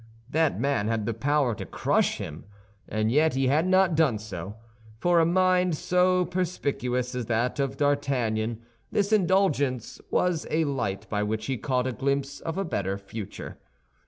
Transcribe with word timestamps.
That 0.31 0.59
man 0.59 0.87
had 0.87 1.05
the 1.05 1.13
power 1.13 1.53
to 1.53 1.63
crush 1.63 2.17
him, 2.17 2.45
and 2.89 3.11
yet 3.11 3.35
he 3.35 3.45
had 3.49 3.67
not 3.67 3.93
done 3.93 4.17
so. 4.17 4.55
For 4.97 5.19
a 5.19 5.27
mind 5.27 5.77
so 5.77 6.25
perspicuous 6.25 7.13
as 7.13 7.27
that 7.27 7.59
of 7.59 7.77
D'Artagnan, 7.77 8.63
this 8.91 9.13
indulgence 9.13 10.01
was 10.09 10.47
a 10.49 10.65
light 10.65 11.07
by 11.07 11.21
which 11.21 11.45
he 11.45 11.55
caught 11.55 11.85
a 11.85 11.91
glimpse 11.91 12.39
of 12.39 12.57
a 12.57 12.65
better 12.65 12.97
future. 12.97 13.59